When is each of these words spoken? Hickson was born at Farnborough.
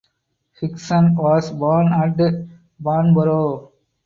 Hickson 0.59 1.13
was 1.13 1.51
born 1.51 1.93
at 1.93 2.17
Farnborough. 2.83 3.71